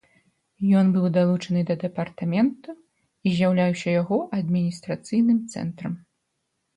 Ён 0.79 0.87
быў 0.93 1.03
далучаны 1.17 1.61
да 1.69 1.75
дэпартамента 1.83 2.73
і 3.27 3.33
з'яўляўся 3.35 3.89
яго 4.01 4.17
адміністрацыйным 4.39 5.39
цэнтрам. 5.57 5.93